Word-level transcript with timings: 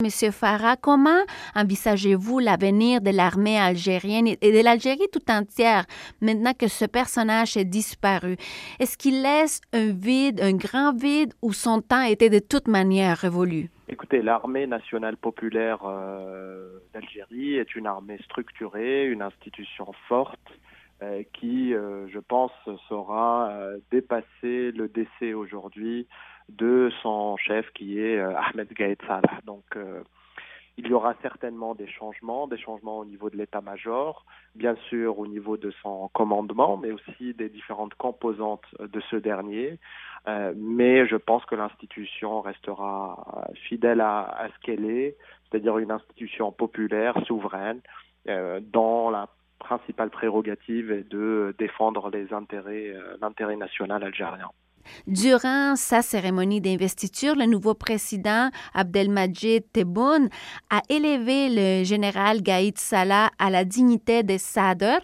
Monsieur 0.00 0.30
Farah, 0.30 0.76
comment 0.76 1.24
envisagez-vous 1.56 2.38
l'avenir 2.38 3.00
de 3.00 3.10
l'armée 3.10 3.58
algérienne 3.58 4.28
et 4.28 4.36
de 4.52 4.62
l'Algérie 4.62 5.08
tout 5.12 5.28
entière 5.28 5.86
maintenant 6.20 6.52
que 6.54 6.68
ce 6.68 6.84
personnage 6.84 7.56
est 7.56 7.64
disparu? 7.64 8.36
Est-ce 8.78 8.96
qu'il 8.96 9.22
laisse 9.22 9.60
un 9.72 9.90
vide, 9.90 10.40
un 10.40 10.52
grand 10.52 10.92
vide, 10.96 11.34
ou 11.42 11.52
son 11.52 11.80
temps 11.80 12.02
était 12.02 12.30
de 12.30 12.38
toute 12.38 12.68
manière 12.68 13.16
révolu? 13.16 13.70
Écoutez, 13.88 14.22
l'armée 14.22 14.68
nationale 14.68 15.16
populaire 15.16 15.80
euh, 15.84 16.78
d'Algérie 16.94 17.56
est 17.56 17.74
une 17.74 17.88
armée 17.88 18.18
structurée, 18.22 19.04
une 19.06 19.22
institution 19.22 19.92
forte 20.06 20.38
qui, 21.32 21.74
euh, 21.74 22.08
je 22.08 22.18
pense, 22.18 22.52
saura 22.88 23.52
dépasser 23.90 24.72
le 24.72 24.88
décès 24.88 25.32
aujourd'hui 25.32 26.06
de 26.48 26.90
son 27.02 27.36
chef 27.36 27.70
qui 27.72 28.00
est 28.00 28.18
euh, 28.18 28.34
Ahmed 28.36 28.72
Gaïd 28.72 28.98
Salah. 29.06 29.40
Donc 29.44 29.64
euh, 29.76 30.02
il 30.76 30.86
y 30.86 30.92
aura 30.92 31.14
certainement 31.22 31.74
des 31.74 31.88
changements, 31.88 32.46
des 32.46 32.56
changements 32.56 32.98
au 32.98 33.04
niveau 33.04 33.30
de 33.30 33.36
l'état-major, 33.36 34.24
bien 34.54 34.76
sûr 34.88 35.18
au 35.18 35.26
niveau 35.26 35.56
de 35.56 35.72
son 35.82 36.08
commandement, 36.12 36.76
mais 36.76 36.92
aussi 36.92 37.34
des 37.34 37.48
différentes 37.48 37.94
composantes 37.94 38.64
de 38.78 39.00
ce 39.10 39.16
dernier. 39.16 39.78
Euh, 40.28 40.52
mais 40.56 41.06
je 41.06 41.16
pense 41.16 41.44
que 41.46 41.56
l'institution 41.56 42.40
restera 42.40 43.44
fidèle 43.68 44.00
à, 44.00 44.48
ce 44.54 44.64
qu'elle 44.64 44.84
est, 44.84 45.16
c'est-à-dire 45.50 45.78
une 45.78 45.90
institution 45.90 46.52
populaire, 46.52 47.14
souveraine, 47.26 47.80
euh, 48.28 48.60
dont 48.62 49.10
la 49.10 49.28
principale 49.58 50.10
prérogative 50.10 50.90
est 50.92 51.08
de 51.08 51.54
défendre 51.58 52.10
les 52.10 52.32
intérêts, 52.32 52.94
l'intérêt 53.20 53.56
national 53.56 54.02
algérien. 54.04 54.50
Durant 55.06 55.76
sa 55.76 56.02
cérémonie 56.02 56.60
d'investiture, 56.60 57.34
le 57.34 57.46
nouveau 57.46 57.74
président 57.74 58.50
Abdelmajid 58.74 59.64
Tebboune 59.72 60.28
a 60.70 60.82
élevé 60.88 61.48
le 61.50 61.84
général 61.84 62.42
Gaïd 62.42 62.78
Salah 62.78 63.30
à 63.38 63.50
la 63.50 63.64
dignité 63.64 64.22
de 64.22 64.36
Sadr 64.38 65.00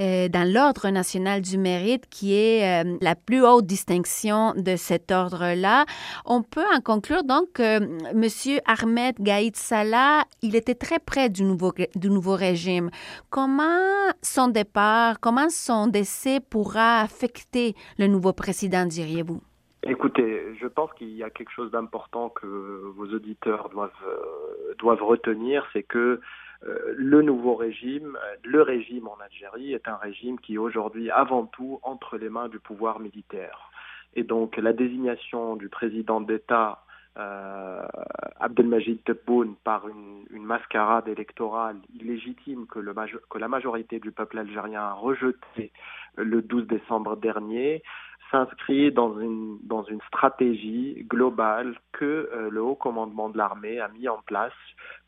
euh, 0.00 0.28
dans 0.28 0.50
l'Ordre 0.50 0.88
national 0.88 1.42
du 1.42 1.58
mérite, 1.58 2.04
qui 2.08 2.34
est 2.34 2.84
euh, 2.84 2.96
la 3.00 3.14
plus 3.14 3.44
haute 3.44 3.66
distinction 3.66 4.54
de 4.56 4.76
cet 4.76 5.10
ordre-là. 5.10 5.84
On 6.24 6.42
peut 6.42 6.64
en 6.74 6.80
conclure 6.80 7.24
donc 7.24 7.52
que 7.54 7.76
M. 7.76 8.60
Ahmed 8.66 9.16
Gaïd 9.20 9.56
Salah, 9.56 10.24
il 10.42 10.56
était 10.56 10.74
très 10.74 10.98
près 10.98 11.28
du 11.28 11.42
nouveau, 11.42 11.72
du 11.94 12.10
nouveau 12.10 12.34
régime. 12.34 12.90
Comment 13.28 14.10
son 14.22 14.48
départ, 14.48 15.20
comment 15.20 15.50
son 15.50 15.86
décès 15.86 16.40
pourra 16.40 17.00
affecter 17.00 17.74
le 17.98 18.06
nouveau 18.06 18.32
président, 18.32 18.86
diriez-vous? 18.86 19.40
Écoutez, 19.82 20.56
je 20.60 20.66
pense 20.66 20.92
qu'il 20.92 21.10
y 21.10 21.22
a 21.22 21.30
quelque 21.30 21.52
chose 21.52 21.70
d'important 21.70 22.28
que 22.28 22.46
vos 22.94 23.06
auditeurs 23.06 23.70
doivent, 23.70 23.90
euh, 24.06 24.74
doivent 24.78 25.02
retenir, 25.02 25.66
c'est 25.72 25.82
que 25.82 26.20
euh, 26.66 26.94
le 26.94 27.22
nouveau 27.22 27.54
régime, 27.54 28.18
le 28.44 28.60
régime 28.60 29.08
en 29.08 29.16
Algérie 29.24 29.72
est 29.72 29.88
un 29.88 29.96
régime 29.96 30.38
qui 30.38 30.54
est 30.54 30.58
aujourd'hui 30.58 31.10
avant 31.10 31.46
tout 31.46 31.80
entre 31.82 32.18
les 32.18 32.28
mains 32.28 32.48
du 32.48 32.58
pouvoir 32.58 33.00
militaire. 33.00 33.70
Et 34.14 34.22
donc 34.22 34.58
la 34.58 34.74
désignation 34.74 35.56
du 35.56 35.70
président 35.70 36.20
d'État 36.20 36.84
euh, 37.16 37.82
Abdelmajid 38.38 39.02
Tebboune 39.04 39.54
par 39.64 39.88
une, 39.88 40.26
mascarade 40.42 41.06
électorale 41.06 41.76
illégitime 41.94 42.66
que, 42.66 42.80
que 42.80 43.38
la 43.38 43.48
majorité 43.48 44.00
du 44.00 44.10
peuple 44.10 44.38
algérien 44.38 44.80
a 44.80 44.92
rejeté 44.92 45.70
le 46.16 46.42
12 46.42 46.66
décembre 46.66 47.16
dernier 47.16 47.82
s'inscrit 48.30 48.92
dans 48.92 49.18
une, 49.18 49.58
dans 49.62 49.82
une 49.84 50.00
stratégie 50.02 51.04
globale 51.08 51.76
que 51.92 52.30
euh, 52.32 52.50
le 52.50 52.62
haut 52.62 52.74
commandement 52.74 53.28
de 53.28 53.38
l'armée 53.38 53.80
a 53.80 53.88
mis 53.88 54.08
en 54.08 54.20
place 54.22 54.52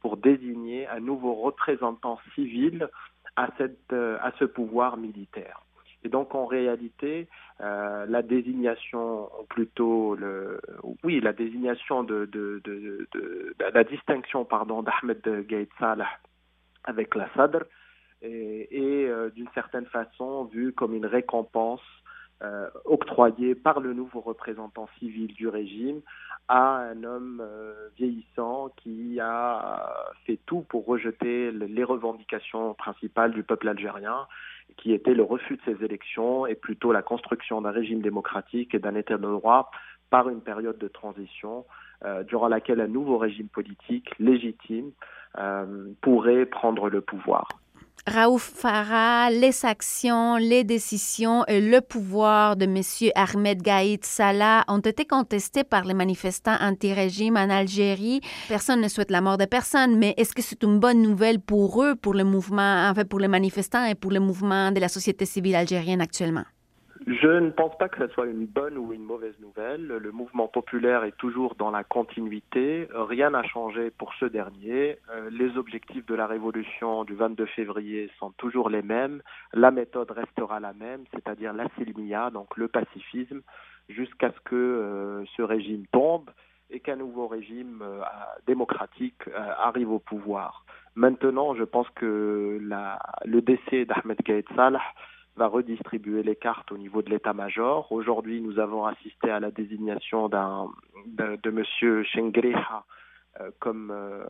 pour 0.00 0.16
désigner 0.16 0.86
un 0.88 1.00
nouveau 1.00 1.34
représentant 1.34 2.18
civil 2.34 2.88
à, 3.36 3.48
cette, 3.58 3.92
euh, 3.92 4.18
à 4.22 4.32
ce 4.38 4.44
pouvoir 4.44 4.96
militaire. 4.96 5.60
Et 6.02 6.08
donc 6.08 6.34
en 6.34 6.46
réalité, 6.46 7.28
euh, 7.60 8.06
la 8.06 8.22
désignation, 8.22 9.28
plutôt 9.50 10.14
le, 10.14 10.60
oui, 11.04 11.20
la 11.20 11.34
désignation 11.34 12.02
de, 12.02 12.24
de, 12.24 12.62
de, 12.64 13.54
la 13.58 13.84
distinction, 13.84 14.46
pardon, 14.46 14.82
d'Ahmed 14.82 15.46
Gaïd 15.46 15.68
Salah 15.78 16.08
avec 16.84 17.14
la 17.14 17.28
Sadr 17.34 17.64
est, 18.22 19.32
d'une 19.34 19.48
certaine 19.54 19.84
façon 19.86 20.44
vue 20.44 20.72
comme 20.72 20.94
une 20.94 21.04
récompense 21.04 21.82
euh, 22.42 22.68
par 23.62 23.80
le 23.80 23.92
nouveau 23.92 24.20
représentant 24.20 24.88
civil 24.98 25.32
du 25.34 25.48
régime 25.48 26.00
à 26.48 26.78
un 26.78 27.04
homme 27.04 27.40
euh, 27.40 27.88
vieillissant 27.96 28.70
qui 28.76 29.20
a 29.20 29.92
fait 30.26 30.38
tout 30.46 30.62
pour 30.68 30.84
rejeter 30.84 31.52
les 31.52 31.84
revendications 31.84 32.74
principales 32.74 33.32
du 33.32 33.42
peuple 33.42 33.68
algérien, 33.68 34.26
qui 34.76 34.92
était 34.92 35.14
le 35.14 35.22
refus 35.22 35.56
de 35.56 35.62
ces 35.64 35.84
élections 35.84 36.46
et 36.46 36.54
plutôt 36.54 36.92
la 36.92 37.02
construction 37.02 37.60
d'un 37.60 37.70
régime 37.70 38.00
démocratique 38.00 38.74
et 38.74 38.78
d'un 38.78 38.94
État 38.94 39.16
de 39.16 39.22
droit 39.22 39.70
par 40.10 40.28
une 40.28 40.40
période 40.40 40.78
de 40.78 40.88
transition 40.88 41.64
euh, 42.04 42.24
durant 42.24 42.48
laquelle 42.48 42.80
un 42.80 42.88
nouveau 42.88 43.18
régime 43.18 43.48
politique 43.48 44.18
légitime 44.18 44.90
euh, 45.38 45.92
pourrait 46.00 46.46
prendre 46.46 46.88
le 46.88 47.00
pouvoir. 47.00 47.46
Raouf 48.06 48.52
Farah, 48.56 49.30
les 49.30 49.64
actions, 49.66 50.36
les 50.36 50.64
décisions 50.64 51.44
et 51.46 51.60
le 51.60 51.82
pouvoir 51.82 52.56
de 52.56 52.64
M. 52.64 52.80
Ahmed 53.14 53.60
Gaïd 53.60 54.04
Salah 54.04 54.64
ont 54.68 54.78
été 54.78 55.04
contestés 55.04 55.64
par 55.64 55.84
les 55.84 55.92
manifestants 55.92 56.56
anti-régime 56.60 57.36
en 57.36 57.50
Algérie. 57.50 58.22
Personne 58.48 58.80
ne 58.80 58.88
souhaite 58.88 59.10
la 59.10 59.20
mort 59.20 59.36
de 59.36 59.44
personne, 59.44 59.98
mais 59.98 60.14
est-ce 60.16 60.34
que 60.34 60.42
c'est 60.42 60.62
une 60.62 60.78
bonne 60.78 61.02
nouvelle 61.02 61.40
pour 61.40 61.82
eux, 61.84 61.94
pour 61.94 62.14
le 62.14 62.24
mouvement, 62.24 62.88
enfin 62.90 63.04
pour 63.04 63.20
les 63.20 63.28
manifestants 63.28 63.84
et 63.84 63.94
pour 63.94 64.10
le 64.10 64.20
mouvement 64.20 64.72
de 64.72 64.80
la 64.80 64.88
société 64.88 65.26
civile 65.26 65.56
algérienne 65.56 66.00
actuellement? 66.00 66.44
Je 67.06 67.28
ne 67.28 67.50
pense 67.50 67.76
pas 67.78 67.88
que 67.88 68.06
ce 68.06 68.12
soit 68.12 68.26
une 68.26 68.44
bonne 68.44 68.76
ou 68.76 68.92
une 68.92 69.04
mauvaise 69.04 69.38
nouvelle. 69.40 69.86
Le 69.86 70.12
mouvement 70.12 70.48
populaire 70.48 71.04
est 71.04 71.16
toujours 71.16 71.54
dans 71.54 71.70
la 71.70 71.82
continuité. 71.82 72.88
Rien 72.92 73.30
n'a 73.30 73.42
changé 73.42 73.90
pour 73.90 74.12
ce 74.14 74.26
dernier. 74.26 74.98
Euh, 75.10 75.30
les 75.30 75.56
objectifs 75.56 76.04
de 76.04 76.14
la 76.14 76.26
révolution 76.26 77.04
du 77.04 77.14
22 77.14 77.46
février 77.46 78.10
sont 78.18 78.32
toujours 78.32 78.68
les 78.68 78.82
mêmes. 78.82 79.22
La 79.54 79.70
méthode 79.70 80.10
restera 80.10 80.60
la 80.60 80.74
même, 80.74 81.04
c'est-à-dire 81.14 81.54
la 81.54 81.68
silmia, 81.78 82.28
donc 82.28 82.54
le 82.58 82.68
pacifisme, 82.68 83.40
jusqu'à 83.88 84.30
ce 84.32 84.40
que 84.44 84.54
euh, 84.54 85.24
ce 85.36 85.42
régime 85.42 85.86
tombe 85.92 86.28
et 86.68 86.80
qu'un 86.80 86.96
nouveau 86.96 87.28
régime 87.28 87.80
euh, 87.82 88.02
démocratique 88.46 89.22
arrive 89.58 89.90
au 89.90 89.98
pouvoir. 90.00 90.66
Maintenant, 90.96 91.54
je 91.54 91.64
pense 91.64 91.88
que 91.94 92.60
le 93.24 93.40
décès 93.40 93.86
d'Ahmed 93.86 94.18
Gaïd 94.22 94.44
Salah 94.54 94.82
va 95.40 95.46
redistribuer 95.46 96.22
les 96.22 96.36
cartes 96.36 96.70
au 96.70 96.76
niveau 96.76 97.00
de 97.00 97.08
l'état-major. 97.08 97.90
Aujourd'hui, 97.90 98.42
nous 98.42 98.58
avons 98.58 98.84
assisté 98.84 99.30
à 99.30 99.40
la 99.40 99.50
désignation 99.50 100.28
d'un 100.28 100.68
de, 101.06 101.36
de 101.42 101.50
Monsieur 101.50 102.04
Shengriha 102.04 102.84
euh, 103.40 103.50
comme, 103.58 103.90
euh, 103.90 104.22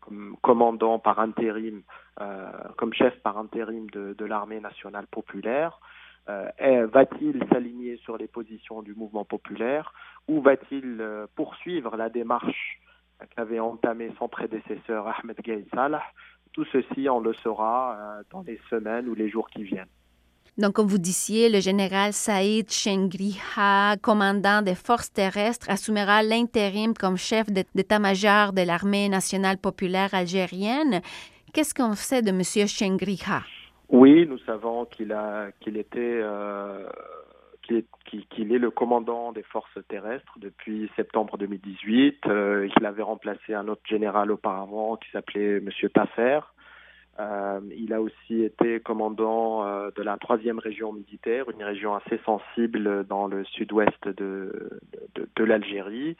comme 0.00 0.36
commandant 0.40 0.98
par 0.98 1.18
intérim, 1.20 1.82
euh, 2.22 2.50
comme 2.78 2.94
chef 2.94 3.14
par 3.20 3.36
intérim 3.36 3.90
de, 3.90 4.24
l'armée 4.24 4.60
nationale 4.60 5.06
populaire. 5.08 5.78
Va-t-il 6.26 7.44
s'aligner 7.52 7.96
sur 7.98 8.16
les 8.16 8.28
positions 8.28 8.82
du 8.82 8.94
mouvement 8.94 9.24
populaire 9.24 9.92
ou 10.28 10.40
va-t-il 10.40 11.04
poursuivre 11.34 11.96
la 11.96 12.08
démarche 12.08 12.80
qu'avait 13.34 13.58
entamée 13.58 14.12
son 14.16 14.28
prédécesseur 14.28 15.08
Ahmed 15.08 15.40
Gaïd 15.40 15.66
Salah? 15.74 16.04
Tout 16.52 16.64
ceci, 16.66 17.08
on 17.08 17.18
le 17.18 17.32
saura 17.34 18.20
dans 18.30 18.42
les 18.42 18.60
semaines 18.70 19.08
ou 19.08 19.14
les 19.16 19.28
jours 19.28 19.50
qui 19.50 19.64
viennent. 19.64 19.94
Donc, 20.58 20.74
comme 20.74 20.86
vous 20.86 20.98
disiez, 20.98 21.48
le 21.48 21.60
général 21.60 22.12
Saïd 22.12 22.70
Chengriha, 22.70 23.96
commandant 24.02 24.62
des 24.62 24.74
forces 24.74 25.12
terrestres, 25.12 25.70
assumera 25.70 26.22
l'intérim 26.22 26.94
comme 26.94 27.16
chef 27.16 27.46
d'état-major 27.50 28.52
de 28.52 28.62
l'armée 28.62 29.08
nationale 29.08 29.58
populaire 29.58 30.12
algérienne. 30.12 31.00
Qu'est-ce 31.52 31.74
qu'on 31.74 31.94
sait 31.94 32.22
de 32.22 32.30
M. 32.30 32.42
Chengriha? 32.68 33.42
Oui, 33.88 34.26
nous 34.26 34.38
savons 34.38 34.84
qu'il 34.84 35.16
qu'il 35.60 35.76
était 35.76 36.20
euh, 36.22 36.86
qu'il 37.66 38.52
est 38.52 38.58
le 38.58 38.70
commandant 38.70 39.32
des 39.32 39.42
forces 39.42 39.78
terrestres 39.88 40.32
depuis 40.38 40.90
septembre 40.96 41.38
2018. 41.38 42.26
Euh, 42.26 42.68
il 42.76 42.86
avait 42.86 43.02
remplacé 43.02 43.54
un 43.54 43.68
autre 43.68 43.82
général 43.88 44.30
auparavant 44.30 44.96
qui 44.96 45.10
s'appelait 45.10 45.58
M. 45.58 45.70
Tasser. 45.92 46.40
Euh, 47.20 47.60
il 47.76 47.92
a 47.92 48.00
aussi 48.00 48.42
été 48.42 48.80
commandant 48.80 49.66
euh, 49.66 49.90
de 49.94 50.02
la 50.02 50.16
troisième 50.16 50.58
région 50.58 50.92
militaire, 50.92 51.50
une 51.50 51.62
région 51.62 51.94
assez 51.94 52.18
sensible 52.24 53.04
dans 53.06 53.26
le 53.26 53.44
sud-ouest 53.44 54.08
de, 54.08 54.70
l'Algérie. 55.38 56.16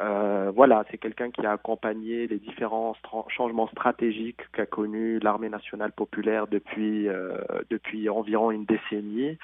Euh, 0.00 0.52
voilà, 0.54 0.84
c'est 0.90 0.98
quelqu'un 0.98 1.30
qui 1.30 1.44
a 1.44 1.52
accompagné 1.52 2.26
les 2.28 2.38
différents 2.38 2.94
changements 3.28 3.68
stratégiques 3.68 4.40
qu'a 4.52 4.66
connu 4.66 5.18
l'armée 5.18 5.48
nationale 5.48 5.92
populaire 5.92 6.46
depuis 6.46 7.08
environ 8.08 8.50
une 8.50 8.64
décennie. 8.64 9.36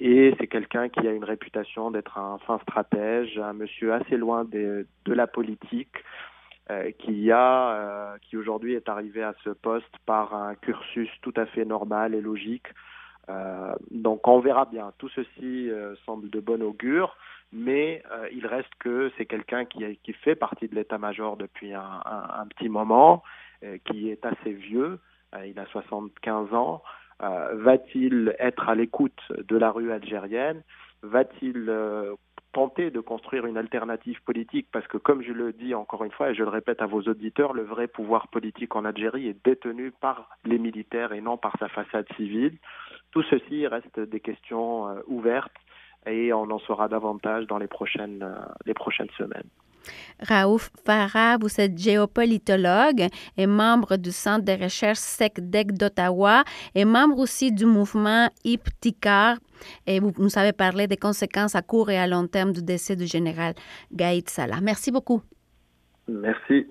Et 0.00 0.34
c'est 0.40 0.46
quelqu'un 0.48 0.88
qui 0.88 1.06
a 1.06 1.12
une 1.12 1.24
réputation 1.24 1.90
d'être 1.90 2.18
un 2.18 2.38
fin 2.46 2.58
stratège, 2.60 3.38
un 3.38 3.52
monsieur 3.52 3.92
assez 3.92 4.16
loin 4.16 4.44
de 4.44 4.86
la 5.06 5.26
politique, 5.26 5.94
qui 6.98 7.32
a, 7.32 8.16
qui 8.22 8.36
aujourd'hui 8.36 8.74
est 8.74 8.88
arrivé 8.88 9.22
à 9.22 9.34
ce 9.44 9.50
poste 9.50 9.92
par 10.06 10.34
un 10.34 10.54
cursus 10.54 11.10
tout 11.22 11.34
à 11.36 11.46
fait 11.46 11.64
normal 11.64 12.14
et 12.14 12.20
logique. 12.20 12.68
donc 13.90 14.28
on 14.28 14.40
verra 14.40 14.66
bien. 14.66 14.92
Tout 14.98 15.08
ceci 15.08 15.70
semble 16.04 16.30
de 16.30 16.40
bon 16.40 16.62
augure 16.62 17.16
mais 17.52 18.02
euh, 18.10 18.28
il 18.32 18.46
reste 18.46 18.72
que 18.78 19.10
c'est 19.16 19.26
quelqu'un 19.26 19.64
qui, 19.64 19.82
fait 20.24 20.34
partie 20.34 20.68
de 20.68 20.74
l'état-major 20.74 21.36
depuis 21.36 21.74
un, 21.74 22.02
un, 22.04 22.46
petit 22.46 22.68
moment, 22.68 23.22
euh, 23.64 23.78
qui 23.84 24.10
est 24.10 24.24
assez 24.24 24.52
vieux, 24.52 24.98
euh, 25.34 25.46
il 25.46 25.58
a 25.58 25.66
75 25.66 26.54
ans. 26.54 26.82
Va-t-il 27.20 28.34
être 28.38 28.70
à 28.70 28.74
l'écoute 28.74 29.20
de 29.36 29.58
la 29.58 29.70
rue 29.70 29.92
algérienne? 29.92 30.62
Va-t-il 31.02 31.70
tenter 32.52 32.90
de 32.90 33.00
construire 33.00 33.46
une 33.46 33.56
alternative 33.56 34.20
politique 34.22 34.66
parce 34.72 34.86
que 34.86 34.96
comme 34.96 35.22
je 35.22 35.32
le 35.32 35.52
dis 35.52 35.74
encore 35.74 36.04
une 36.04 36.10
fois 36.10 36.30
et 36.30 36.34
je 36.34 36.42
le 36.42 36.48
répète 36.48 36.82
à 36.82 36.86
vos 36.86 37.02
auditeurs, 37.02 37.52
le 37.52 37.62
vrai 37.62 37.86
pouvoir 37.86 38.28
politique 38.28 38.74
en 38.76 38.84
Algérie 38.84 39.28
est 39.28 39.44
détenu 39.44 39.92
par 39.92 40.28
les 40.44 40.58
militaires 40.58 41.12
et 41.12 41.20
non 41.20 41.36
par 41.36 41.54
sa 41.58 41.68
façade 41.68 42.06
civile. 42.16 42.56
Tout 43.12 43.22
ceci 43.24 43.66
reste 43.66 43.98
des 44.00 44.20
questions 44.20 44.88
ouvertes 45.06 45.52
et 46.06 46.32
on 46.32 46.50
en 46.50 46.58
saura 46.60 46.88
davantage 46.88 47.46
dans 47.46 47.58
les 47.58 47.66
prochaines, 47.66 48.22
euh, 48.22 48.40
les 48.64 48.74
prochaines 48.74 49.10
semaines. 49.18 49.48
Raouf 50.20 50.70
Farah, 50.84 51.38
vous 51.38 51.60
êtes 51.60 51.78
géopolitologue 51.78 53.06
et 53.36 53.46
membre 53.46 53.96
du 53.96 54.12
Centre 54.12 54.44
de 54.44 54.62
recherche 54.62 54.98
SECDEC 54.98 55.72
d'Ottawa 55.72 56.44
et 56.74 56.84
membre 56.84 57.18
aussi 57.18 57.50
du 57.50 57.64
mouvement 57.64 58.28
IPTICAR. 58.44 59.36
Et 59.86 60.00
vous 60.00 60.12
nous 60.18 60.38
avez 60.38 60.52
parlé 60.52 60.86
des 60.86 60.96
conséquences 60.96 61.54
à 61.54 61.62
court 61.62 61.90
et 61.90 61.98
à 61.98 62.06
long 62.06 62.26
terme 62.26 62.52
du 62.52 62.62
décès 62.62 62.96
du 62.96 63.06
général 63.06 63.54
Gaïd 63.92 64.28
Salah. 64.28 64.60
Merci 64.60 64.90
beaucoup. 64.90 65.22
Merci. 66.08 66.66